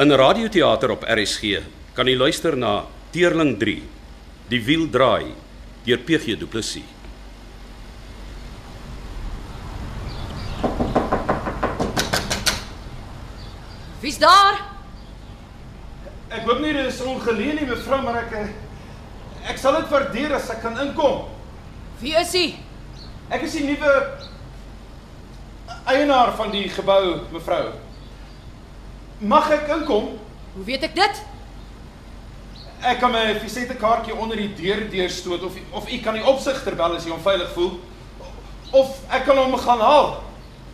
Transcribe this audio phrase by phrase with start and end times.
[0.00, 1.58] In radioteater op RSG
[1.92, 3.82] kan jy luister na Teerling 3,
[4.48, 5.34] Die wiel draai
[5.84, 6.88] deur PG Du Plessis.
[14.00, 14.62] Wie's daar?
[16.32, 18.34] Ek hoop nie dit is ongeleen nie mevrou, maar ek
[19.52, 21.28] ek sal dit waardeer as ek kan inkom.
[22.00, 22.48] Wie is hy?
[23.28, 23.94] Ek is die nuwe
[25.84, 27.66] eienaar van die gebou, mevrou.
[29.22, 30.16] Mag ek inkom?
[30.52, 31.18] Hoe weet ek dit?
[32.82, 36.74] Ek kan my visite kaartjie onder die deur deurstoot of of u kan die opsigter
[36.74, 37.76] bel as jy onveilig voel.
[38.74, 40.08] Of ek kan hom gaan haal.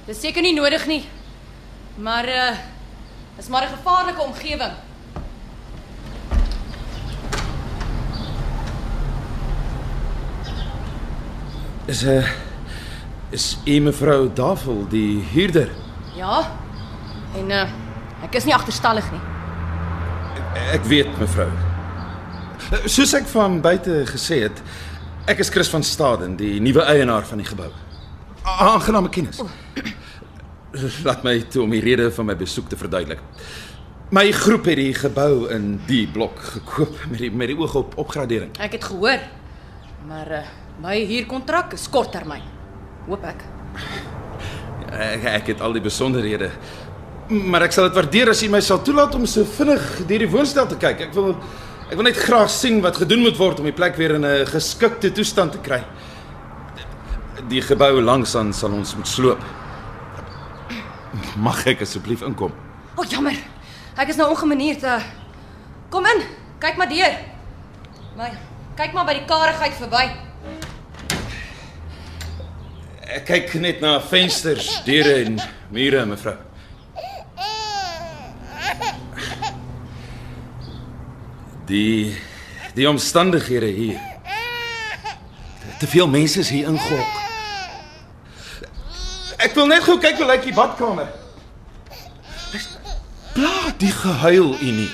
[0.06, 1.02] Dis seker nie nodig nie.
[2.00, 2.54] Maar uh
[3.38, 4.72] is maar 'n gevaarlike omgewing.
[11.86, 12.30] Is 'n uh,
[13.30, 15.68] is u mevrou Davel die huurder?
[16.16, 16.50] Ja.
[17.36, 17.87] En uh
[18.26, 19.20] ek is nie agterstallig nie.
[20.74, 21.48] Ek weet mevrou.
[22.90, 24.62] Soos ek van buite gesê het,
[25.30, 27.70] ek is Chris van Staden, die nuwe eienaar van die gebou.
[28.42, 29.40] Aangename kennis.
[31.06, 33.22] Laat my toe om die rede van my besoek te verduidelik.
[34.12, 37.98] My groep het die gebou in die blok gekoop met die met die oog op
[38.00, 38.54] opgradering.
[38.60, 39.26] Ek het gehoor.
[40.08, 40.46] Maar uh
[40.78, 42.44] my huurkontrak is korttermyn.
[43.08, 43.40] Hoop ek.
[44.94, 46.52] Ek, ek het al die besonderhede.
[47.28, 50.30] Maar ek sal dit waardeer as u my sal toelaat om so vinnig deur die
[50.32, 51.02] woonstel te kyk.
[51.08, 51.34] Ek wil
[51.88, 54.46] ek wil net graag sien wat gedoen moet word om die plek weer in 'n
[54.48, 55.84] geskikte toestand te kry.
[57.48, 59.44] Die gebou langs aan sal ons moet sloop.
[61.36, 62.52] Mag ek asseblief inkom?
[62.96, 63.36] O, oh, jammer.
[63.96, 64.82] Ek is nou ongemanierd.
[64.82, 65.02] Uh,
[65.90, 66.22] kom in.
[66.58, 67.14] Kyk maar deur.
[68.16, 68.32] My
[68.76, 70.04] kyk maar by die karigheid verby.
[73.08, 75.40] Ek kyk net na vensters, deure en
[75.70, 76.47] mure, mevrou.
[81.68, 82.16] Die
[82.74, 84.00] die omstandighede hier.
[85.78, 87.16] Te veel mense is hier ingehok.
[89.38, 91.10] Ek wil net gou kyk hoe lyk die badkamer.
[93.34, 94.90] Bla, die gehuil u nie.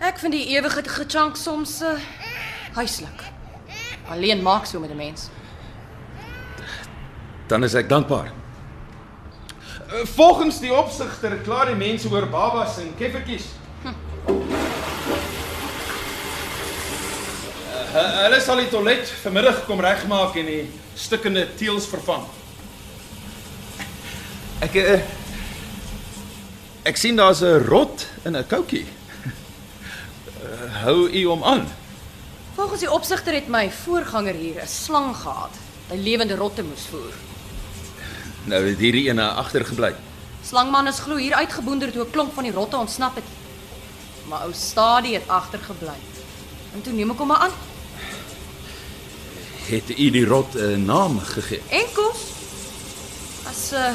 [0.00, 1.96] Ek vind die ewige gechunk soms uh,
[2.78, 3.26] huislik.
[4.08, 5.28] Alleen maak so met 'n mens.
[7.48, 8.30] Dan is ek dankbaar.
[9.88, 13.57] Eh, Volgens die opsigter klaar die mense oor babas en keffertjies.
[17.98, 22.22] Uh, hulle sal die toilet vanmiddag kom regmaak en die stukkende teëls vervang.
[24.62, 24.98] Ek uh,
[26.86, 28.86] ek sien daar's 'n rot in 'n koutjie.
[28.86, 31.66] Uh, hou u hom aan.
[32.54, 35.58] Volgens die opsigter het my voorganger hier 'n slang gehad.
[35.90, 37.14] Hy lewende rotte moes voer.
[38.44, 39.94] Nou het hierdie ene agtergebly.
[40.44, 43.26] Slangman is glo hier uitgeboonder toe 'n klomp van die rotte ontsnap het.
[44.28, 45.98] Maar ou Stadie het agtergebly.
[46.74, 47.67] En toe neem ek hom maar aan.
[49.68, 51.62] Het u die rot 'n naam gegee?
[51.68, 52.20] Enkels.
[53.48, 53.92] As uh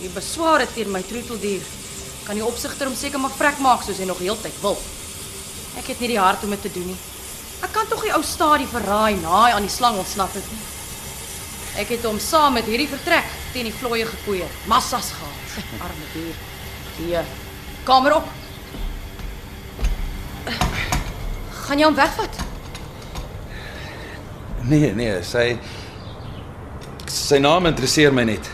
[0.00, 1.62] jy besware teen my troeteldier,
[2.26, 4.76] kan die opsigter hom seker maar vrek maak soos hy nog heeltyd wil.
[5.78, 7.00] Ek het nie die hart om dit te doen nie.
[7.62, 10.62] Ek kan tog die ou Stadie verraai na hy aan die slang ontsnap het nie.
[11.80, 14.50] Ek het hom saam met hierdie vertrek teen die vlooie gekoeier.
[14.66, 15.60] Massas gehad.
[15.88, 16.36] Arme dier.
[16.98, 17.24] Die uh,
[17.84, 18.28] kamer op.
[21.64, 22.53] Gaan jy hom wegvat?
[24.64, 25.58] Nee, nee, sy
[27.10, 28.46] sy naam interesseer my net.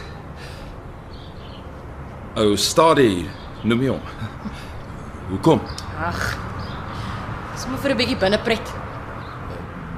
[2.41, 3.29] Ou Stadie,
[3.63, 4.09] noem jy hom.
[5.31, 5.63] Hoekom?
[6.03, 6.21] Ag.
[7.55, 8.73] Dis maar vir 'n bietjie binnepret.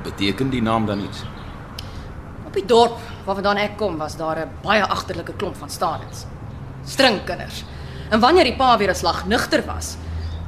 [0.05, 1.25] Beteken die naam dan iets?
[2.45, 6.27] Op die dorp waarvandaan ek kom, was daar 'n baie agterlike klomp van stadens.
[6.85, 7.65] Stringkinders.
[8.11, 9.97] En wanneer die pa weer 'n slag nugter was,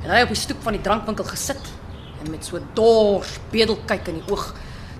[0.02, 1.72] het hy op die stoep van die drankwinkel gesit
[2.20, 4.54] en met so dors bedelkyk in die oog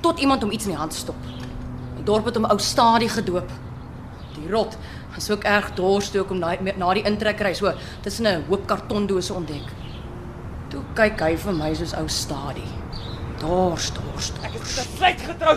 [0.05, 1.17] tot iemand hom iets in die hand stop.
[1.97, 3.51] Die dorp het hom ou Stadie gedoop.
[4.37, 4.77] Die rot
[5.15, 7.73] was ook erg dors toe ek hom na, na die intrekkery so
[8.05, 9.69] tussen 'n hoop kartondose ontdek.
[10.71, 12.69] Toe kyk hy vir my soos ou Stadie.
[13.41, 14.75] Dors, dors, dors.
[14.77, 15.57] Besluit getrou.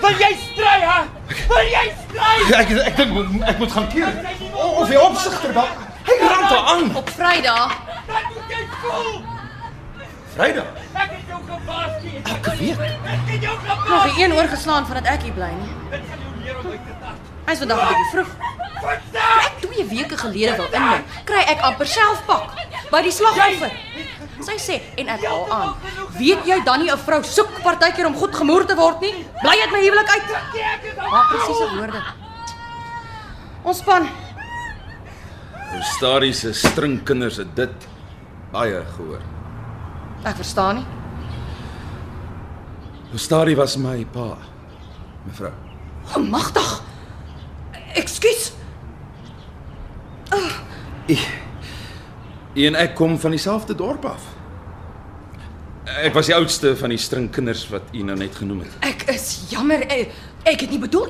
[0.00, 1.00] Wil jy stry, hè?
[1.48, 2.34] Wil jy stry?
[2.60, 4.12] Ek ek dink moet- ek moet gaan keer.
[4.54, 5.68] Of die opsigter bel.
[6.08, 6.96] Hy rand haar aan.
[6.96, 7.72] Op Vrydag
[8.06, 9.37] Dat moet jy voel.
[10.38, 10.66] Vrydag.
[10.94, 12.10] Ek het jou gewaarsku.
[12.22, 12.82] Elke week.
[13.10, 14.10] Ek het jou nog gewaarsku.
[14.14, 15.70] nie een oorgeslaan vandat ek hier bly nie.
[15.90, 17.30] Dit gaan jou leer om uit te tap.
[17.48, 18.30] Hy's vandag 'n bietjie vroeg.
[18.84, 19.46] Vandag.
[19.46, 22.54] Ek 2 weke gelede wou inneem, kry ek amper self pak
[22.90, 23.72] by die slagoffer.
[24.46, 25.74] Sy sê en ek haal aan.
[26.18, 29.26] Weet jy dan nie 'n vrou soek partykeer om goed gemoer te word nie?
[29.42, 30.30] Bly uit my huwelik uit.
[30.30, 31.10] Ek.
[31.10, 32.02] Maar presiese woorde.
[33.62, 34.08] Ons span.
[35.74, 37.88] Ou Starie se stringkinders het dit
[38.52, 39.37] baie gehoor.
[40.26, 40.86] Ek verstaan nie.
[43.12, 44.36] Ou Starie was my pa,
[45.26, 45.52] mevrou.
[46.28, 46.72] Magtig.
[47.96, 48.52] Ekskuus.
[52.58, 54.26] U en ek kom van dieselfde dorp af.
[56.04, 58.74] Ek was die oudste van die stringkinders wat u nou net genoem het.
[58.84, 59.86] Ek is jammer.
[59.88, 60.12] Ek,
[60.44, 61.08] ek het nie bedoel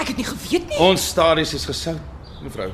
[0.00, 0.78] ek het nie geweet nie.
[0.82, 2.00] Ons Staries is gesout,
[2.42, 2.70] mevrou.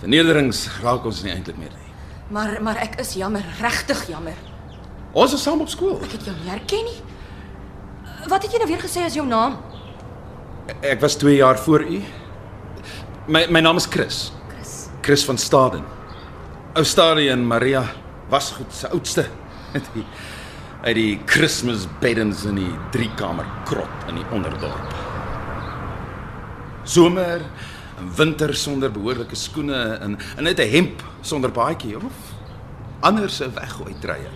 [0.00, 1.89] Vernederings raak ons nie eintlik meer nie.
[2.30, 4.38] Maar maar ek is jammer, regtig jammer.
[5.12, 5.98] Ons was saam op skool.
[6.06, 6.98] Ek het jou nie herken nie.
[8.30, 9.56] Wat het jy nou weer gesê as jou naam?
[10.86, 12.02] Ek was 2 jaar voor u.
[13.26, 14.30] My my naam is Chris.
[14.52, 14.76] Chris.
[15.02, 15.84] Chris van Staden.
[16.74, 17.82] Ou Starie en Maria
[18.30, 19.26] was goed se oudste.
[19.74, 20.06] Uit die
[20.80, 24.94] uit die Christmas beddens in die driekamer krot in die onderdorp.
[26.88, 27.42] Somer
[28.00, 32.12] en winter sonder behoorlike skoene en en net 'n hemp sonder baadjie of
[33.00, 34.30] anders se weggooi treie.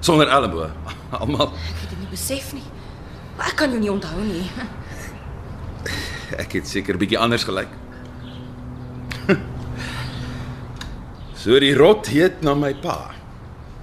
[0.00, 0.70] Sonder elmboë.
[1.20, 2.64] Almal Ek het dit nie besef nie.
[3.36, 4.50] Maar ek kan jou nie onthou nie.
[6.38, 7.68] Ek het seker bietjie anders gelyk.
[11.42, 13.10] so die rot heet na my pa.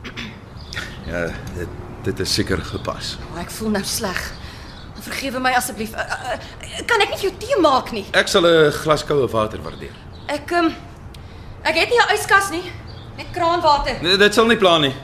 [1.10, 1.26] Ja,
[1.56, 1.70] dit
[2.04, 3.18] dit is seker gepas.
[3.32, 4.20] Oh, ek voel nou sleg.
[5.02, 5.94] Vergewe my asseblief.
[5.94, 8.06] Uh, uh, kan ek nie jou tee maak nie?
[8.14, 9.96] Ek sal 'n glas koue water waardeer.
[10.28, 10.74] Ek um,
[11.64, 12.72] ek het nie 'n yskas nie.
[13.18, 14.02] Net kraanwater.
[14.02, 14.96] Nee, dit sal nie pla nie.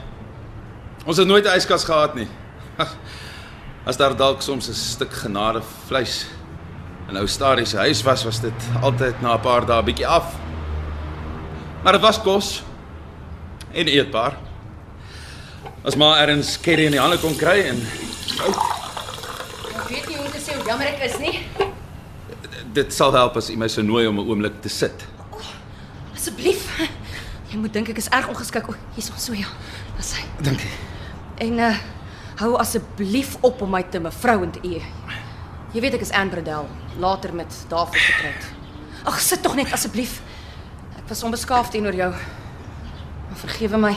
[1.06, 2.28] Ons het nooit 'n yskas gehad nie.
[3.88, 6.26] As daar dalk soms 'n stuk genade vleis
[7.08, 10.34] in ou Starie se huis was, was dit altyd na 'n paar dae bietjie af.
[11.82, 12.62] Maar dit was kos
[13.72, 14.36] en eetbaar.
[15.84, 17.78] As maar erns curry in die hande kon kry en
[19.86, 21.34] Ek weet nie hoe om te sê hoe jammer ek is nie.
[22.76, 25.06] dit sal help as u my sou nooi om 'n oomblik te sit.
[26.14, 26.66] Asseblief.
[27.50, 28.68] Jy moet dink ek is erg ongeskik.
[28.68, 29.46] O, hier's ons so ja.
[29.96, 30.24] Dis hy.
[30.42, 30.70] Dankie.
[31.38, 31.76] En uh
[32.36, 34.82] hou asseblief op om my te mevrou en te eer.
[35.72, 36.68] Jy weet ek is Anne Bradel,
[37.00, 38.44] later met David getroud.
[39.04, 40.20] Ag, sit tog net asseblief.
[40.98, 42.10] Ek was onbeskaafd teenoor jou.
[43.28, 43.96] Maar vergewe my.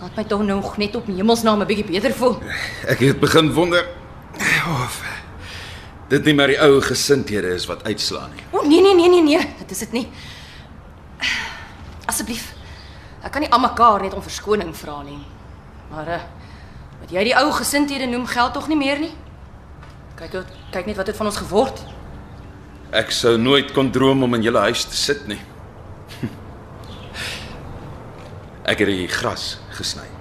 [0.00, 2.38] Laat my tog nog net op hemelsnaam 'n bietjie beter voel.
[2.86, 3.86] Ek het begin wonder
[4.66, 5.02] of
[6.08, 8.44] dit nie maar die ou gesindhede is wat uitslaan nie.
[8.52, 10.06] O nee nee nee nee nee, dit is dit nie.
[12.06, 12.52] Asseblief.
[13.26, 15.18] Ek kan nie almekaar net om verskoning vra nie.
[15.90, 16.24] Maar uh
[16.96, 19.12] wat jy die ou gesindhede noem geld tog nie meer nie.
[20.16, 21.82] Kyk wat kyk net wat het van ons geword.
[22.96, 25.40] Ek sou nooit kon droom om in julle huis te sit nie.
[28.70, 30.15] Ek het die gras gesny.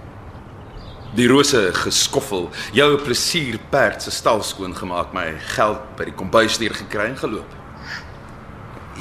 [1.16, 6.74] Die rose geskoffel, jou plesier perd se stal skoon gemaak, my geld by die kombuisdeur
[6.76, 7.54] gekry en geloop.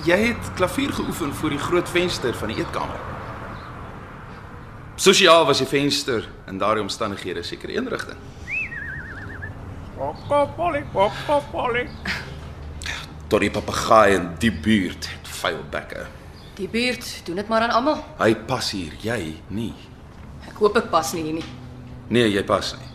[0.07, 3.01] Jy het klavier geoefen voor die groot venster van die eetkamer.
[4.95, 8.21] Sosiaal was die venster in daardie omstandighede seker een rigting.
[9.97, 11.89] Popopoli, popopoli.
[13.27, 16.07] Tot die papegaai in die buurt het vuil bekke.
[16.63, 18.07] Die buurt doen dit maar aan almal.
[18.23, 19.73] Hy pas hier, jy nie.
[20.47, 21.51] Ek hoop ek pas nie hier nie.
[22.09, 22.91] Nee, jy pas nie.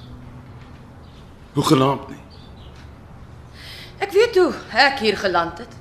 [1.53, 2.21] Hoe genaamd nie.
[3.99, 5.73] Ek weet hoe ek hier geland het.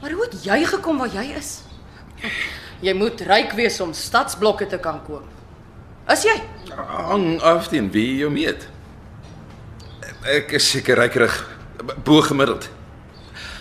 [0.00, 1.60] Maar hoe het jy gekom waar jy is?
[2.82, 5.28] Jy moet ryk wees om stadsblokke te kan koop.
[6.10, 6.34] Is jy?
[6.74, 8.66] Hang af teen wie jy meet.
[10.26, 11.36] Ek is seker rykerig
[12.02, 12.66] bo gemiddeld.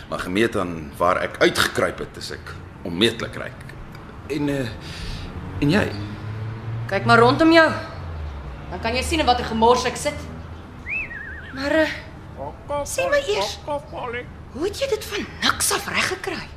[0.09, 2.55] Maar gemeet aan waar ek uitgekruip het, is ek
[2.87, 3.61] onmeetlik ryk.
[4.33, 4.67] En uh
[5.61, 5.85] en jy?
[6.89, 7.69] Kyk maar rondom jou.
[8.71, 10.17] Dan kan jy sien in watter gemors ek sit.
[11.51, 11.91] Maar uh,
[12.87, 13.59] Sê my eers.
[13.65, 16.47] Hoe het jy dit van niks af reg gekry?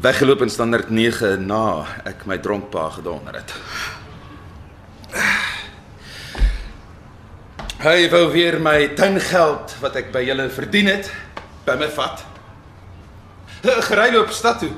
[0.00, 1.62] Weggeloop in standaard 9 na
[2.08, 3.54] ek my dronkpa gedonder het.
[7.80, 11.10] Hy wou weer my tuingeld wat ek by julle verdien het
[11.66, 12.24] by my vat.
[13.88, 14.72] Gery loop stad toe.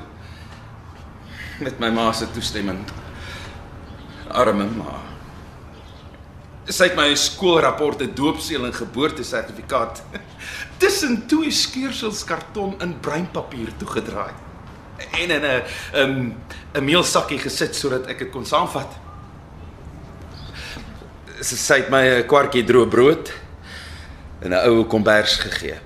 [1.63, 2.81] Met my ma se toestemming.
[4.31, 5.02] Arme ma.
[6.63, 10.03] Sy het my skoolrapporte, doopseël en geboortesertifikaat
[10.81, 14.31] tussen twee skeursels karton in breinpapier toegedraai
[15.11, 16.35] en in 'n 'n
[16.73, 18.91] 'n meelsakkie gesit sodat ek dit kon saamvat.
[21.41, 23.33] Sy sy het my 'n kwartjie droë brood
[24.41, 25.79] en 'n ou kombers gegee.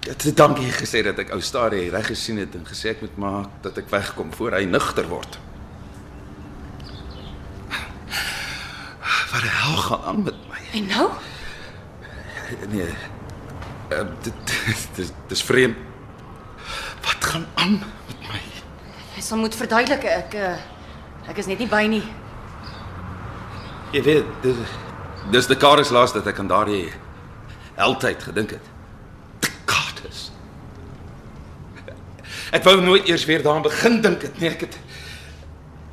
[0.00, 3.48] Dit dankie gesê dat ek ou Starie reg gesien het en gesê ek moet maak
[3.62, 5.38] dat ek wegkom voor hy nugter word.
[9.32, 10.60] Wat die hel gaan aan met my?
[10.72, 11.08] En nou?
[12.68, 12.92] Nee.
[13.92, 14.32] Uh, dit
[14.96, 15.76] dis dis vreemd.
[17.04, 18.40] Wat gaan aan met my?
[19.14, 20.56] Jy sal moet verduidelik ek uh,
[21.28, 22.04] ek is net nie by nie.
[23.92, 24.56] Jy weet, dis
[25.32, 26.88] dis die kares laas dat ek aan daardie
[27.76, 28.68] heeltyd gedink het.
[29.44, 30.28] Dekades.
[32.52, 34.48] Ek wou nooit eers weer daaraan begin dink het nie.
[34.52, 34.78] Ek het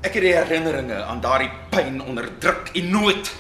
[0.05, 3.31] ek het die herinneringe aan daardie pyn onderdruk en nooit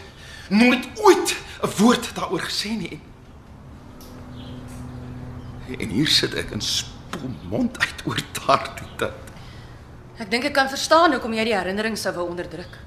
[0.49, 2.99] nooit ooit 'n woord daaroor gesê nie.
[5.79, 9.23] En hier sit ek in spoel mond uit oor daardie tyd.
[10.17, 12.77] Ek dink ek kan verstaan hoekom jy die herinnering sou wou onderdruk.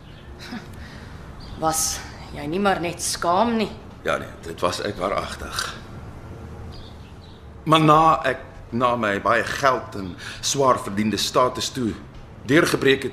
[1.65, 1.99] Was
[2.35, 3.71] jy nie maar net skaam nie?
[4.05, 5.75] Ja nee, dit was ek waaragtig.
[7.65, 8.39] Maar na ek
[8.71, 11.93] na my baie geld en swaar verdiende status toe
[12.47, 13.13] deurgebreek het,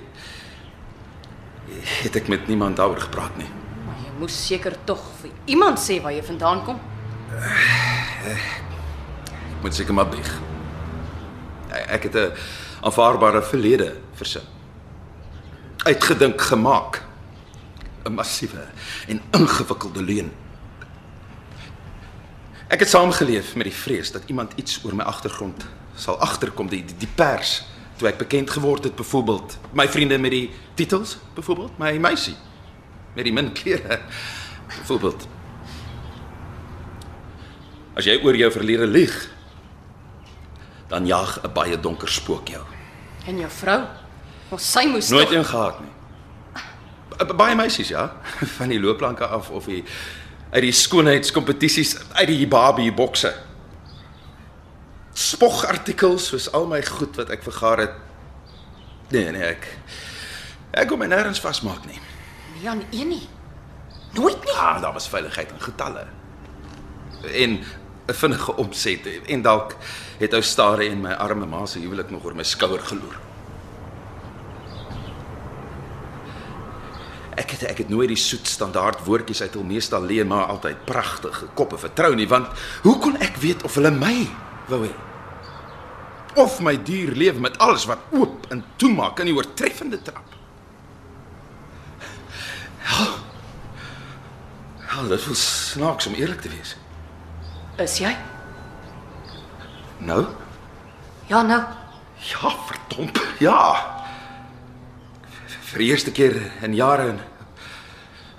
[1.84, 3.50] het ek met niemand daaroor gepraat nie.
[3.86, 6.80] Maar jy moes seker tog vir iemand sê waar jy vandaan kom.
[8.26, 10.32] Ek moet seker maar bieg.
[11.70, 12.32] Ek het 'n
[12.82, 14.46] aanvaarbare verlede versin.
[15.84, 17.04] Uitgedink gemaak.
[18.06, 18.68] 'n Massiewe
[19.08, 20.32] en ingewikkelde leuen.
[22.68, 25.66] Ek het saamgeleef met die vrees dat iemand iets oor my agtergrond
[25.96, 27.64] sal agterkom, die die, die pers
[27.98, 29.58] toe ek bekend geword het byvoorbeeld.
[29.74, 32.36] My vriende met die titels byvoorbeeld, my meisie
[33.16, 34.02] met die min klere
[34.68, 35.28] byvoorbeeld.
[37.96, 39.14] As jy oor jou verlede lieg,
[40.92, 42.64] dan jaag 'n baie donker spook jou.
[43.26, 43.82] En jou vrou?
[44.50, 45.94] Ons sy moes Nooit tog een gehad nie.
[47.36, 48.22] Baie meisies ja,
[48.58, 49.84] van die loopplanke af of die
[50.52, 53.34] uit die skoonheidskompetisies, uit die Barbie bokse.
[55.16, 57.96] Spogartikels soos al my goed wat ek vergaar het.
[59.16, 59.68] Nee nee, ek
[60.76, 62.00] ek kom my nêrens vasmaak nie.
[62.60, 63.28] nie aan een nie.
[64.16, 64.56] Nooit nie.
[64.56, 66.08] Ah, daar was veiligheid in getalle.
[67.32, 67.64] En
[68.08, 69.76] 'n vinnige omset en dalk
[70.18, 73.18] het ou stare en my arme ma se huwelik nog oor my skouer geloer.
[77.36, 80.86] Ek het ek het nooit die soet standaard woordjies uit hul meestal leen maar altyd
[80.86, 82.48] pragtige koppe vertrou nie want
[82.84, 84.28] hoe kon ek weet of hulle my
[84.70, 84.94] wou hê?
[86.36, 90.34] Of my dier lewe met alles wat oop en toemaak in die oortreffende trap.
[94.96, 96.76] Ja, dit voel snaaks om eerlik te wees.
[97.84, 98.14] Is jy?
[99.98, 100.22] Nou?
[101.28, 101.62] Ja, nou.
[102.30, 103.20] Ja, verdomp.
[103.44, 103.60] Ja.
[105.72, 107.24] Vir die eerste keer in jare en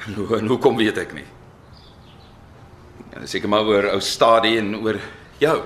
[0.06, 1.26] en hoe en hoekom weet ek nie.
[3.12, 5.00] Ja, seker maar oor ou stadie en oor
[5.42, 5.56] jou.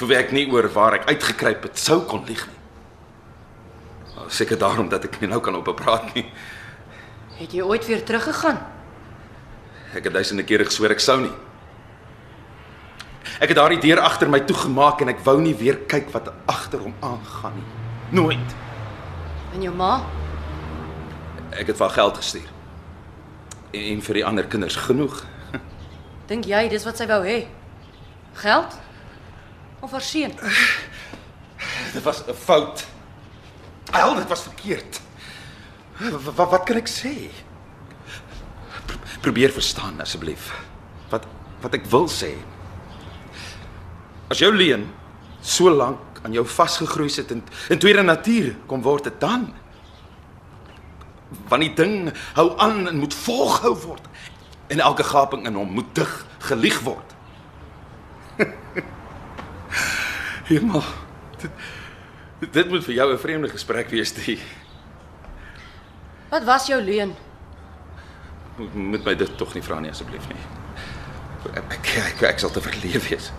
[0.00, 2.58] Vir wie ek nie oor waar ek uitgekruip het sou kon lieg nie.
[4.16, 6.26] Nou, Seker daarom dat ek nie nou kan op praat nie.
[7.38, 8.60] Het jy ooit weer teruggegaan?
[9.92, 11.32] Ek het duisende kere gesweer ek sou nie.
[13.42, 16.80] Ek het daardie deur agter my toegemaak en ek wou nie weer kyk wat agter
[16.84, 17.66] hom aangaan nie.
[18.14, 18.54] Nooit.
[19.54, 19.96] En jou ma?
[21.52, 22.48] Ek het van geld gestuur.
[23.76, 25.24] En vir die ander kinders genoeg.
[26.30, 27.42] Dink jy dis wat sy wou hê?
[28.40, 28.78] Geld?
[29.82, 30.32] Of haar seun?
[31.92, 32.86] Dit was 'n fout.
[33.90, 35.00] Al dit was verkeerd.
[36.24, 37.30] Wat, wat, kan ek sê?
[38.86, 40.54] Pro, probeer verstaan asseblief.
[41.08, 41.26] Wat
[41.60, 42.34] wat ek wil sê.
[44.30, 44.88] As jou leen
[45.40, 49.52] so lank aan jou vasgegroei sit en in tweede natuur kom word dit dan
[51.48, 54.08] want die ding hou aan en moet volgehou word
[54.68, 57.14] en elke gaping in hom moet dig gelieg word.
[60.52, 60.82] Hemel.
[61.40, 64.38] Dit, dit moet vir jou 'n vreemde gesprek wees, die.
[66.30, 67.14] Wat was jou leuen?
[68.56, 70.42] Moet, moet my dit tog nie vra nie asseblief nie.
[71.52, 73.32] Ek ek, ek, ek sal te verleef wees.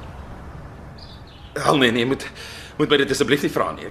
[1.63, 2.25] Al nee nee, moet
[2.77, 3.85] moet my dit asseblief nie vra nie.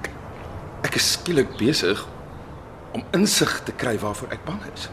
[0.00, 0.10] Ek,
[0.86, 2.06] ek is skielik besig
[2.92, 4.88] om insig te kry waarvoor ek bang is.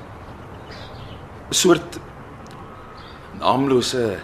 [1.49, 1.99] 'n Soort
[3.39, 4.19] naamlose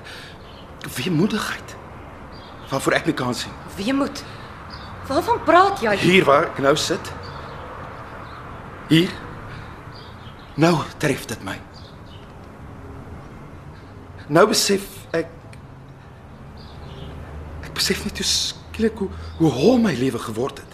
[0.97, 1.74] weemoedigheid
[2.69, 3.51] waarvoor ek nie kan sien.
[3.75, 4.23] Weemoed.
[5.07, 5.95] Waarvan praat jy?
[6.01, 7.11] Hier waar ek nou sit.
[8.89, 9.11] Hier.
[10.55, 11.57] Nou tref dit my.
[14.27, 15.29] Nou besef ek
[17.65, 19.09] ek besef net hoe skielik hoe
[19.41, 20.71] hoe hol my lewe geword het.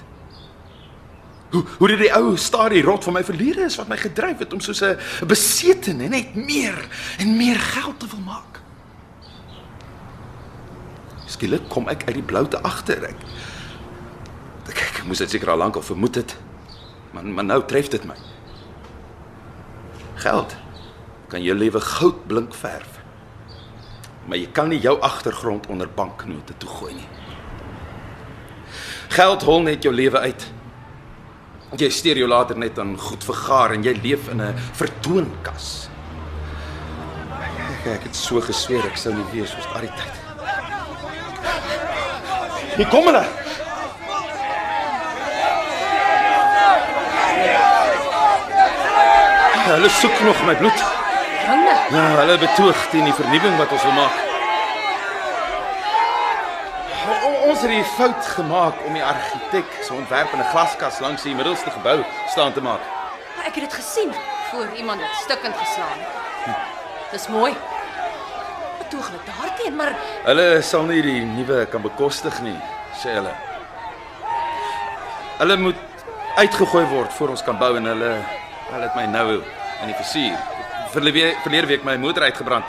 [1.52, 4.54] Hoe hoe dit die ou stadie rot van my verlede is wat my gedryf het
[4.54, 4.96] om soos 'n
[5.28, 6.78] besetene net meer
[7.18, 8.51] en meer geld te wil maak.
[11.42, 13.22] Skielik kom ek uit die bloute agter ek.
[14.70, 16.36] Ek, ek moes dit seker al lank al vermoed het.
[17.16, 18.14] Maar maar nou tref dit my.
[20.22, 20.54] Geld
[21.34, 23.02] kan jou lewe goudblink verf.
[24.28, 27.10] Maar jy kan nie jou agtergrond onder banknote toe gooi nie.
[29.18, 30.50] Geld hol net jou lewe uit.
[31.74, 35.90] Jy steur jou later net aan goed vergaar en jy leef in 'n vertoonkas.
[37.34, 40.21] Ek, ek het so gesweer ek sou nie wees soos daardie tyd.
[42.76, 43.24] Hier kom hulle.
[49.72, 50.84] Hulle soek nog my bloed.
[51.92, 54.20] Ja, hulle betoog teen die vernuwing wat ons wil maak.
[57.12, 61.28] O, ons het die fout gemaak om die argitek se ontwerp in 'n glaskas langs
[61.28, 62.84] die middelste gebou staan te maak.
[63.46, 64.14] Ek het dit gesien
[64.52, 66.56] voor iemand dit stukkend geslaan het.
[67.12, 67.56] Dis mooi.
[68.92, 69.94] Betoog hulle daarteen, maar
[70.26, 72.58] Hulle sal nie die nuwe kan bekostig nie,
[73.00, 73.32] sê hulle.
[75.40, 75.80] Hulle moet
[76.42, 78.10] uitgegooi word voor ons kan bou en hulle
[78.72, 80.36] hulle het my nou in die versuur.
[80.92, 82.68] Verlede week, verlede week my motor uitgebrand.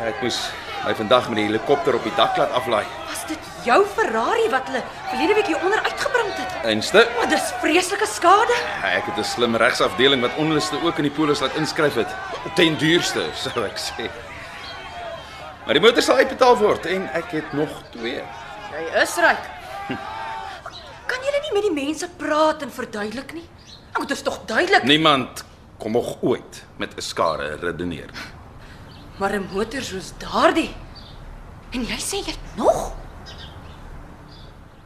[0.00, 0.40] Ja, ek moes
[0.82, 2.84] my vandag met die helikopter op die dak laat aflaai.
[3.08, 4.82] was dit jou Ferrari wat hulle
[5.12, 6.58] verlede week hier onder uitgebrand het?
[6.66, 8.58] Einste, Maar dis vreeslike skade.
[8.82, 12.10] Ja, ek het 'n slim regsafdeling wat onluste ook in die polis laat inskryf het.
[12.54, 14.10] Ten duurste, sou ek sê.
[15.66, 18.20] Maar die motor sal uitbetaal word en ek het nog twee.
[18.70, 19.48] Jy is ryk.
[21.10, 23.42] Kan julle nie met die mense praat en verduidelik nie?
[23.96, 24.86] Nou, dit is tog duidelik.
[24.86, 25.42] Niemand
[25.82, 28.10] kom nog ooit met 'n skare redeneer.
[29.18, 30.70] Maar 'n motor soos daardie.
[31.70, 32.92] En jy sê jy nog?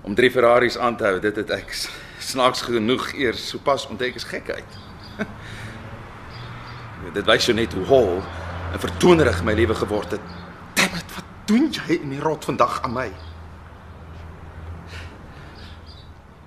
[0.01, 4.25] Om drie Ferraris aan te hou, dit het ek snaaks genoeg eers sopas ontdek is
[4.25, 4.71] gekheid.
[7.19, 8.23] dit wys jou net hoe hol
[8.73, 10.40] en vertonerig my lewe geword het.
[11.51, 13.09] Doen jy in die rot vandag aan my?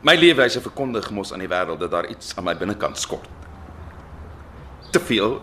[0.04, 3.28] My leefwyse verkondig mos aan die wêreld dat daar iets aan my binnekant skort.
[4.96, 5.42] Te veel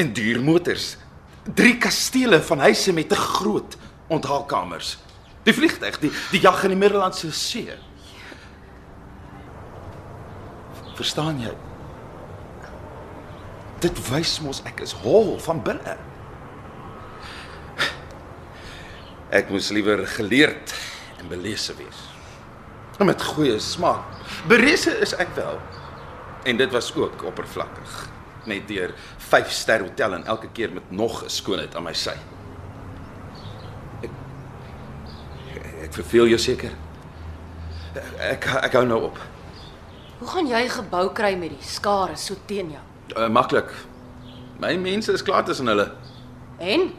[0.00, 0.94] en duur motors.
[1.44, 3.76] Drie kastele van huise met te groot
[4.08, 4.96] onthaalkamers.
[5.44, 7.76] Die vliegtyg, die die jag in die Middellandse See.
[10.96, 11.52] Verstaan jy?
[13.84, 16.00] Dit wys mos ek is hol van binne.
[19.34, 20.74] Ek moes liewer geleerd
[21.18, 22.02] en belese wees.
[23.02, 24.06] Met goeie smaak.
[24.48, 25.58] Berese is ek wel.
[26.46, 27.96] En dit was ook oppervlakkig.
[28.46, 28.94] Net deur
[29.26, 32.14] 5-ster hotel en elke keer met nog 'n skoonheid aan my sy.
[34.02, 34.10] Ek
[35.82, 36.70] ek verveel jou seker.
[38.18, 39.18] Ek ek hou nou op.
[40.18, 42.82] Hoe gaan jy gebou kry met die skare so teen jou?
[43.16, 43.68] Uh, maklik.
[44.58, 45.92] My mense is klaar tussen hulle.
[46.58, 46.92] En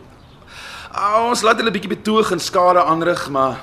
[0.97, 3.59] Ah, ons laat hulle bietjie betoog en skade aanrig, maar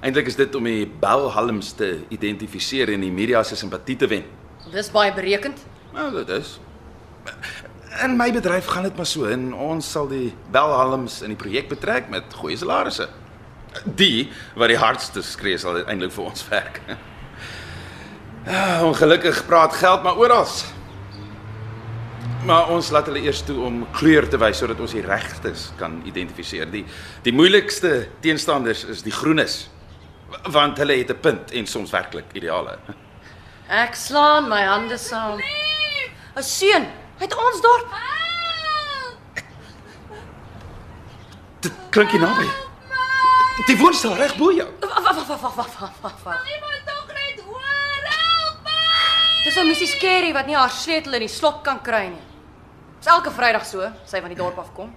[0.00, 4.24] eintlik is dit om die belhalms te identifiseer en die media se simpatie te wen.
[4.72, 5.60] dis baie berekend.
[5.92, 6.54] Nou, dit is.
[8.06, 11.68] In my bedryf gaan dit maar so en ons sal die belhalms in die projek
[11.68, 13.10] betrek met goeie salarisse.
[13.84, 16.80] Die wat die hardste skree sal uiteindelik vir ons werk.
[18.48, 20.48] Ja, ongelukkig praat geld maar oral.
[22.44, 25.94] Maar ons laat hulle eers toe om kleur te wys sodat ons die regstes kan
[26.04, 26.68] identifiseer.
[26.68, 26.82] Die
[27.24, 29.70] die moeilikste teenstanders is die groenes.
[30.52, 32.78] Want hulle het 'n punt en soms werklik ideale.
[33.68, 35.40] Ek slaan my hande saam.
[36.36, 36.86] 'n Seun
[37.20, 37.88] uit ons dorp.
[41.60, 42.48] Dit klink nie naby.
[43.66, 44.68] Die woonstel reg bo jou.
[44.80, 45.66] Wag wag wag wag
[46.02, 46.44] wag wag.
[46.54, 49.44] Iemand tog net hoor, help my!
[49.44, 52.33] Dis ou Missie Skerry wat nie haar sleutel in die slot kan kry nie.
[53.04, 54.88] Dis elke Vrydag so, sy van die dorp af kom.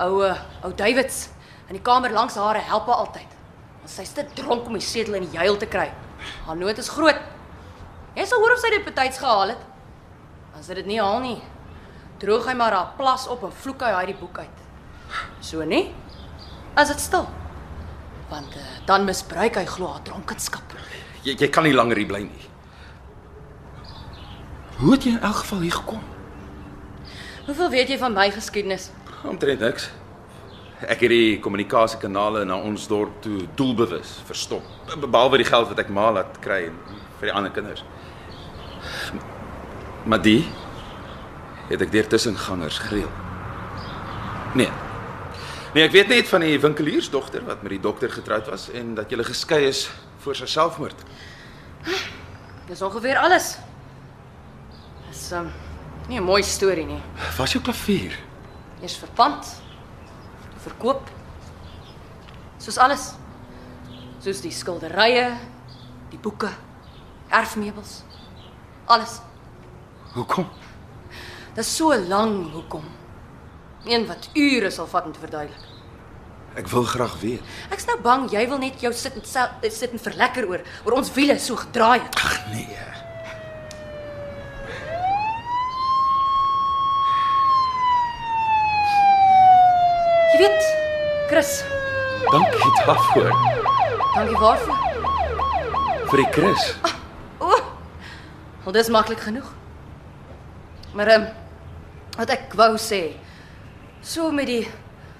[0.00, 1.26] Ou uh, ou Davids
[1.68, 3.34] in die kamer langs haar help haar altyd.
[3.82, 5.90] Want sy's te dronk om die sleutel in die juil te kry.
[6.46, 7.20] Haar nood is groot.
[8.16, 9.66] Jy sal hoor of sy dit betyds gehaal het.
[10.56, 11.36] As sy dit nie haal nie,
[12.24, 14.64] droog hy maar haar plas op en vloek hy haar die boek uit.
[15.44, 15.90] So nie?
[16.72, 17.28] As dit stil.
[18.32, 20.72] Want uh, dan misbruik hy glo haar dronkenskap.
[21.20, 22.50] Jy jy kan nie langer hier bly nie.
[24.80, 26.10] Hoe het jy in elk geval hier gekom?
[27.46, 28.90] Hoeveel weet jy van my geskiedenis?
[29.28, 29.90] Omtrent niks.
[30.84, 34.64] Ek het die kommunikasiekanale na ons dorp toe doelbewus verstop.
[35.00, 36.78] Be- Behalwe die geld wat ek maar laat kry en
[37.20, 37.84] vir die ander kinders.
[40.04, 40.42] Maar die
[41.70, 43.12] het ek deur tussengangers gereël.
[44.54, 44.70] Nee.
[45.74, 49.10] Nee, ek weet net van die winkeliersdogter wat met die dokter getroud was en dat
[49.10, 49.86] jy geskei is
[50.22, 51.00] voor sy selfmoord.
[52.68, 53.54] Dis ongeveer alles.
[55.08, 55.48] Dis um,
[56.08, 57.02] nie 'n mooi storie nie.
[57.38, 58.18] Was jou klavier?
[58.82, 59.46] Eers verpand,
[60.56, 61.10] verkoop.
[62.58, 63.14] Soos alles.
[64.20, 65.36] Soos die skilderye,
[66.10, 66.48] die boeke,
[67.28, 68.02] erfmeubels.
[68.86, 69.20] Alles.
[70.14, 70.48] Hoekom?
[71.54, 72.84] Dis so lank hoekom.
[73.84, 75.60] Een wat ure sal vat om te verduidelik.
[76.56, 77.40] Ek wil graag weet.
[77.70, 80.60] Ek's nou bang jy wil net jou sit en sel- eh, sit en verlekker oor
[80.84, 82.14] oor ons wiele so gedraai het.
[82.16, 82.78] Ag nee.
[90.32, 90.64] Jy weet,
[91.34, 91.64] Chris,
[92.30, 93.30] Dankie daarvoor.
[94.14, 94.76] dankie waarvoor?
[96.06, 96.76] Vir die Chris.
[97.42, 97.48] O.
[98.62, 99.48] Wel dis maklik genoeg.
[100.94, 101.26] Maar ehm
[102.14, 103.16] wat ek wou sê,
[103.98, 104.62] so met die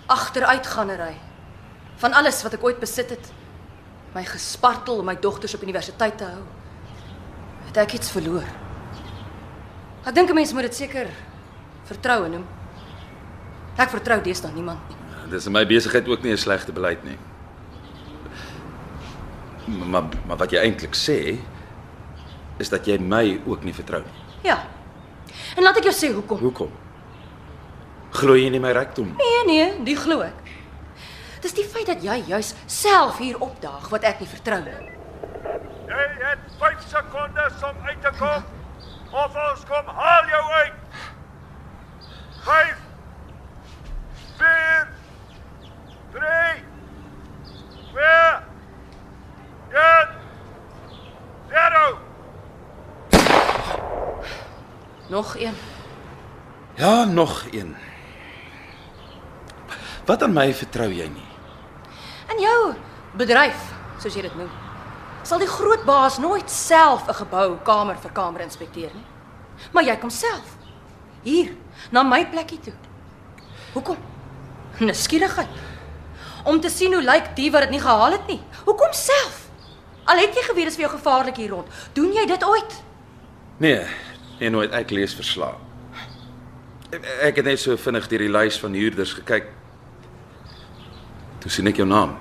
[0.06, 1.16] agteruitganery
[1.98, 3.32] van alles wat ek ooit besit het,
[4.14, 6.44] my gespartel om my dogters op universiteit te hou,
[7.66, 8.46] het ek iets verloor.
[10.06, 11.10] Ek dink 'n mens moet dit seker
[11.90, 12.46] vertroue noem.
[13.76, 15.03] Ek vertrou deesdae niemand nie.
[15.34, 17.18] Dis in my besigheid ook nie 'n slegte beleid nie.
[19.66, 21.38] Maar maar, wat jy eintlik sê
[22.58, 24.14] is dat jy my ook nie vertrou nie.
[24.42, 24.58] Ja.
[25.56, 26.38] En laat ek jou sê hoekom.
[26.38, 26.70] Hoekom?
[28.10, 29.16] Glo jy nie my rykdom?
[29.16, 30.50] Nee, nee, die glo ek.
[31.40, 34.90] Dis die feit dat jy juis self hier opdaag wat ek nie vertrou nie.
[35.88, 38.42] Jy het 5 sekondes om uit te kom
[39.12, 40.72] of ons kom haal jou uit.
[42.44, 42.76] 5
[44.38, 44.93] 4 3 2 1 0
[55.08, 55.54] Nog een.
[56.74, 57.76] Ja, nog een.
[60.04, 61.28] Wat aan my vertrou jy nie?
[62.34, 62.74] In jou
[63.16, 63.72] bedryf,
[64.02, 64.50] soos jy dit noem,
[65.22, 69.06] sal die groot baas nooit self 'n gebou kamer vir kamer inspekteer nie.
[69.72, 70.56] Maar jy kom self
[71.22, 71.56] hier
[71.90, 72.74] na my plekkie toe.
[73.72, 73.96] Hoekom?
[74.78, 75.73] Nuuskierigheid.
[76.44, 78.40] Om te sien hoe lyk die wat dit nie gehaal het nie.
[78.64, 79.44] Hoekom self?
[80.04, 81.68] Al het jy geweet dit is vir jou gevaarlik hier rond.
[81.96, 82.74] Doen jy dit ooit?
[83.64, 83.80] Nee,
[84.40, 85.54] nee nooit ek lees verslae.
[86.92, 89.48] Ek, ek het net so vinnig deur die lys van huurders gekyk.
[91.40, 92.16] Toe sien ek jou naam.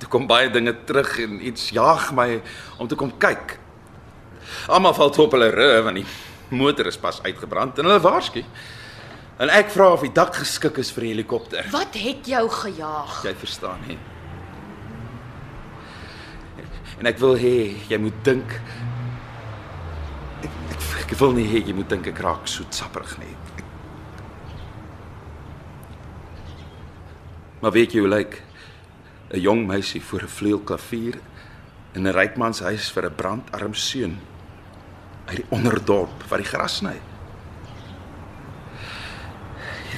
[0.00, 2.28] Toe kom baie dinge terug en iets jaag my
[2.80, 3.58] om te kom kyk.
[4.68, 6.06] Almal val op hulle rug want die
[6.54, 8.44] motor is pas uitgebrand en hulle waarsku.
[9.42, 11.66] En ek vra of die dak geskik is vir 'n helikopter.
[11.70, 13.22] Wat het jou gejaag?
[13.24, 13.98] Jy verstaan nie.
[16.98, 18.60] En ek wil hê jy moet dink
[20.42, 23.36] ek, ek, ek wil nie hê jy moet dink ek raak soetsapperig nie.
[27.60, 28.42] Maar weet jy hoe lyk
[29.32, 31.18] 'n jong meisie voor 'n vleuelklavier
[31.94, 34.18] in 'n rykman se huis vir 'n brandarm seun
[35.26, 37.13] uit die onderdorp wat die gras sny?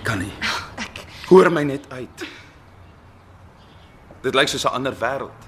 [0.07, 0.33] Kan nie.
[0.79, 2.27] Ek Hoor my net uit.
[4.23, 5.43] Dit lyk soos 'n ander wêreld.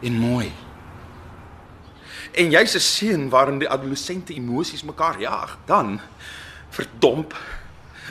[0.00, 0.52] En mooi.
[2.32, 5.58] En jy's 'n seun waarin die adolessente emosies mekaar jaag.
[5.66, 6.00] Dan
[6.70, 7.34] verdomp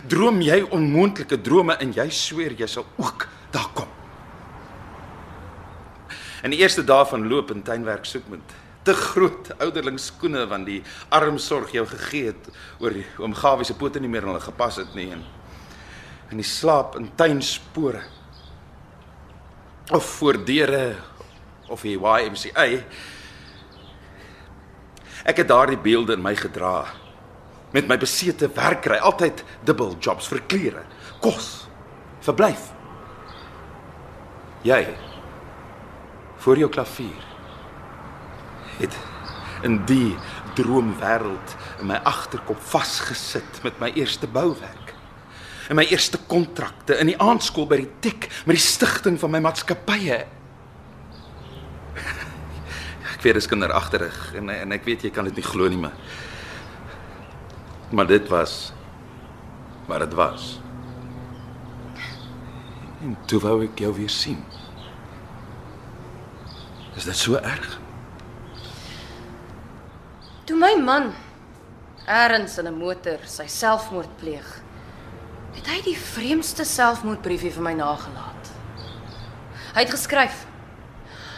[0.08, 3.88] droom jy onmoontlike drome en jy sweer jy sal ook daar kom.
[6.44, 8.54] In die eerste dae van loop en tuinwerk soek met
[8.86, 10.82] te groot ouderlingsskoene want die
[11.14, 12.50] armsorg jou gegee het
[12.84, 15.24] oor oom Gawie se pote nie meer in hulle gepas het nie en
[16.34, 18.04] in die slaap in tuinspore
[19.94, 20.96] of voor deure
[21.70, 22.68] of die YMCA
[25.26, 26.78] ek het daardie beelde in my gedra
[27.76, 30.84] met my besete werkry altyd dubbel jobs vir klere
[31.24, 31.66] kos
[32.26, 32.72] verblyf.
[34.66, 34.82] Jy
[36.42, 37.35] voor jou klavier
[38.80, 38.98] het
[39.66, 40.16] in die
[40.56, 44.94] droomwêreld in my agterkop vasgesit met my eerste bouwerk
[45.70, 49.42] en my eerste kontrakte in die aandskool by die TEK met die stigting van my
[49.42, 50.20] maatskappye.
[53.16, 55.82] Ek weet dit is kinderagterig en en ek weet jy kan dit nie glo nie,
[55.82, 55.98] maar
[57.96, 58.74] maar dit was
[59.86, 60.60] maar dit was.
[63.06, 64.40] En toe wou ek jou weer sien.
[66.98, 67.85] Is dit so erg?
[70.46, 71.10] Toe my man
[72.06, 74.46] ergens in 'n motor sy selfmoord pleeg,
[75.56, 78.52] het hy die vreemdste selfmoordbriefie vir my nagelaat.
[79.74, 80.46] Hy het geskryf: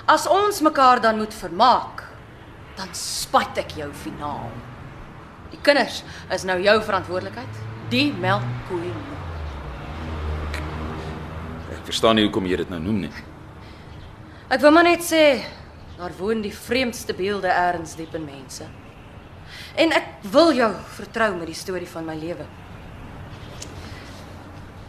[0.05, 2.03] As ons mekaar dan moet vermaak,
[2.75, 4.51] dan spyt ek jou finaal.
[5.51, 7.61] Die kinders is nou jou verantwoordelikheid.
[7.89, 8.91] Die melkkoe.
[11.71, 13.11] Ek verstaan nie hoekom jy dit nou noem nie.
[14.49, 15.45] Ek wil maar net sê
[15.97, 18.67] daar woon die vreemdste beelde eers diep in mense.
[19.77, 22.47] En ek wil jou vertrou met die storie van my lewe.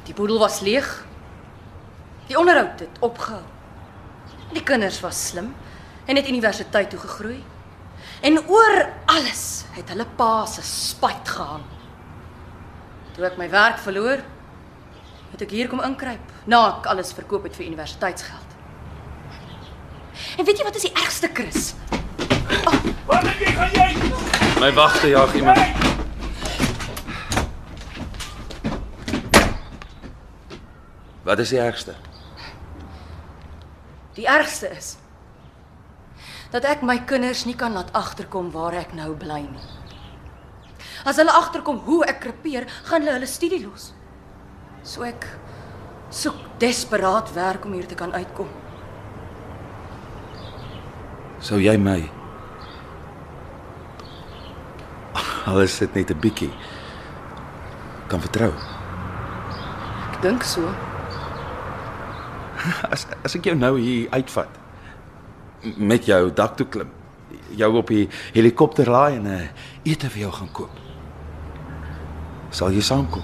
[0.08, 0.88] Die boedel was leeg.
[2.28, 3.44] Die onderhoud het opgehou.
[4.54, 5.52] Die kinders was slim
[6.08, 7.42] en het universiteit toe gegroei.
[8.24, 11.66] En oor alles het hulle pa se spyt gehang.
[13.14, 14.24] Toe ek my werk verloor,
[15.32, 18.56] Het ek hier kom inkruip na ek alles verkoop het vir universiteitsgeld.
[20.38, 21.74] En weet jy wat is die ergste, Chris?
[23.08, 23.87] Wat dink jy gaan jy?
[24.60, 25.58] My wagte jag iemand.
[31.22, 31.94] Wat is die ergste?
[34.14, 34.96] Die ergste is
[36.50, 39.64] dat ek my kinders nie kan laat agterkom waar ek nou bly nie.
[41.06, 43.92] As hulle agterkom hoe ek krepeer, gaan hulle hulle studie los.
[44.82, 45.28] So ek
[46.10, 48.50] soek desperaat werk om hier te kan uitkom.
[51.38, 52.17] Sou jy my
[55.48, 56.50] alles dit net 'n bietjie
[58.08, 58.52] kan vertrou?
[60.12, 60.68] Ek dink so.
[62.92, 64.48] As as ek jou nou hier uitvat
[65.76, 66.90] met jou dak toe klim,
[67.56, 69.48] jou op die helikopter laai en 'n
[69.82, 70.74] ete vir jou gaan koop.
[72.50, 73.22] Sal jy saamkom?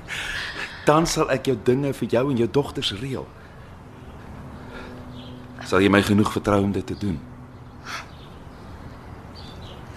[0.88, 3.26] Dan sal ek jou dinge vir jou en jou dogters reël.
[5.64, 7.29] Sal jy my genoeg vertrou om dit te doen?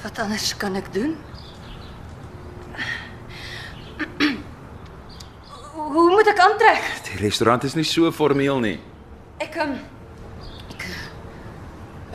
[0.03, 1.15] Wat anders kan ek doen?
[5.73, 6.87] Hoe moet ek aantrek?
[7.07, 8.77] Die restaurant is nie so formeel nie.
[9.43, 9.77] Ek um,
[10.73, 10.87] ek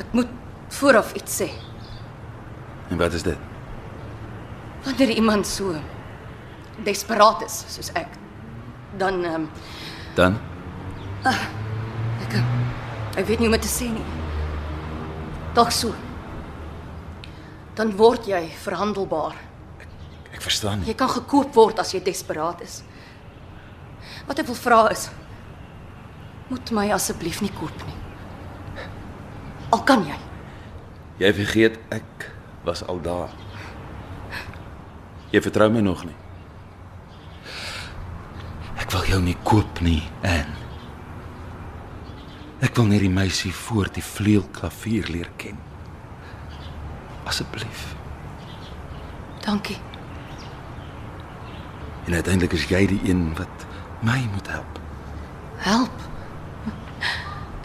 [0.04, 0.32] ek moet
[0.78, 1.48] vooraf iets sê.
[2.92, 3.46] En wat is dit?
[4.84, 5.76] Wanneer iemand so
[6.84, 8.12] desperaat is soos ek,
[9.00, 9.48] dan um,
[10.14, 10.36] Dan
[11.24, 12.52] ek um,
[13.16, 14.04] ek weet nie hoe om dit te sê nie.
[15.56, 15.94] Dalk so.
[17.78, 19.36] Dan word jy verhandelbaar.
[20.34, 20.90] ek verstaan nie.
[20.90, 22.82] Jy kan gekoop word as jy desperaat is.
[24.26, 25.08] Wat ek wil vra is
[26.48, 27.96] moet my asseblief nie koop nie.
[29.74, 30.16] Al kan jy.
[31.20, 32.28] Jy vergeet ek
[32.64, 33.34] was al daar.
[35.32, 36.16] Jy vertrou my nog nie.
[38.80, 40.54] Ek wil jou nie koop nie, Ann.
[42.64, 45.60] Ek wil net die meisie voor die vleuelklavier leer ken.
[47.28, 47.94] Asseblief.
[49.44, 49.78] Dankie.
[52.04, 53.66] En uiteindelik is jy die een wat
[54.00, 54.80] my moet help.
[55.56, 56.00] Help.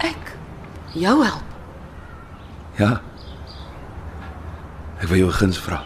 [0.03, 0.35] Ek
[0.91, 1.55] jou help.
[2.75, 3.01] Ja.
[4.99, 5.83] Ek wil jou 'n guns vra.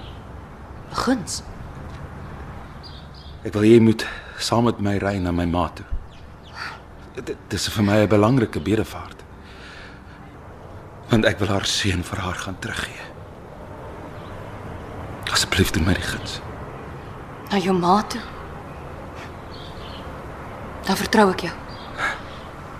[0.89, 1.43] Beguns.
[3.43, 5.85] Ek wil jy moet saam met my ry na my ma toe.
[7.13, 9.23] Dit dis vir my 'n belangrike bedevaart.
[11.09, 13.16] Want ek wil haar seun vir haar gaan teruggee.
[15.37, 16.39] Asseblief doen my die guns.
[17.51, 18.21] Na jou ma toe.
[20.87, 21.53] Dan vertrou ek jou.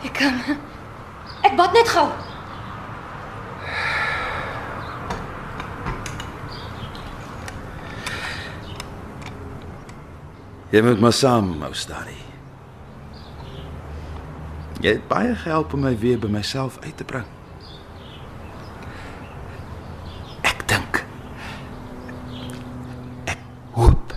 [0.08, 0.42] Ek kan
[1.46, 2.08] Ek bad net gou.
[10.74, 12.18] Jy moet maar saam, ou Stari.
[14.84, 17.30] Jy het baie gehelp om my weer by myself uit te bring.
[20.46, 21.00] Ek dink
[23.32, 23.40] ek
[23.78, 24.14] hoop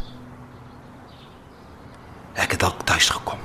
[2.34, 3.38] ek het dalk tuis gekom.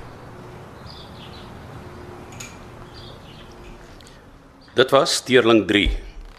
[4.75, 5.85] Dit was Steerling 3.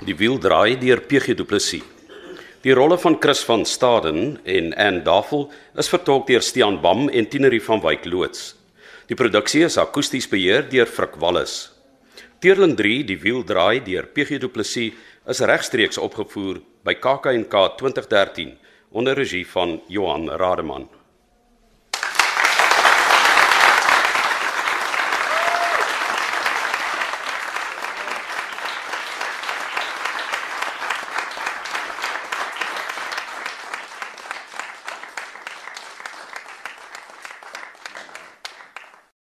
[0.05, 1.81] Die wiel draai deur PG Du Plessis.
[2.61, 5.46] Die rolle van Chris van Staden en Anne Davel
[5.81, 8.51] is vertolk deur Stian Bam en Tinerie van Wyk loods.
[9.09, 11.55] Die produksie is akoesties beheer deur Frik Wallis.
[12.44, 14.92] Teerling 3, die wiel draai deur PG Du Plessis
[15.25, 18.53] is regstreeks opgevoer by KAK&K 2013
[18.92, 20.85] onder regie van Johan Rademan.